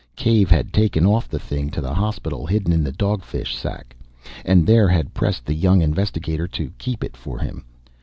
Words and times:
Cave 0.15 0.49
had 0.49 0.73
taken 0.73 1.05
off 1.05 1.29
the 1.29 1.37
thing 1.37 1.69
to 1.69 1.79
the 1.79 1.93
hospital 1.93 2.47
hidden 2.47 2.73
in 2.73 2.83
the 2.83 2.91
dog 2.91 3.21
fish 3.23 3.55
sack, 3.55 3.95
and 4.43 4.65
there 4.65 4.87
had 4.87 5.13
pressed 5.13 5.45
the 5.45 5.53
young 5.53 5.79
investigator 5.83 6.47
to 6.47 6.71
keep 6.79 7.03
it 7.03 7.15
for 7.15 7.37
him. 7.37 7.63